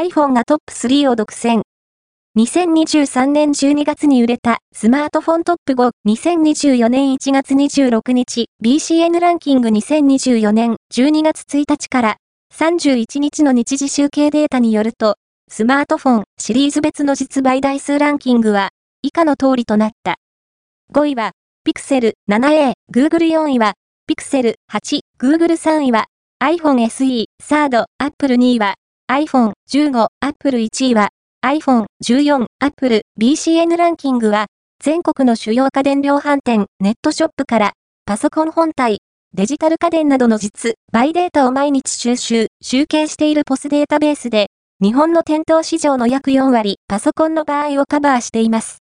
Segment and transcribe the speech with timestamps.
[0.00, 1.60] iPhone がトップ3を独占。
[2.38, 12.16] 2023年12月に売れたスマートフォントップ5、2024年1月26日、BCN ランキング2024年12月1日から
[12.54, 15.16] 31日の日時集計データによると、
[15.50, 18.70] スマートフォンシリーズ別の実売台数ランキングは
[19.02, 20.16] 以下の通りとなった。
[20.94, 21.32] 5位は、
[21.68, 23.74] Pixel 7a、Google 4位は、
[24.10, 26.06] Pixel 8、Google 3位は、
[26.42, 28.76] iPhone SE、3rd、Apple 2位は、
[29.10, 31.08] iPhone 15、Apple 1位は、
[31.44, 34.46] iPhone 14、Apple BCN ランキングは、
[34.80, 37.72] 全国の主要家電量販店、ネットショップから、
[38.06, 38.98] パソコン本体、
[39.34, 44.46] デジタル家電などの実、バイデータを毎日収集、集計しているポスデータベースで、
[44.80, 48.78] 日本の店頭市場の約4割、パソコンの場合をカバーしています。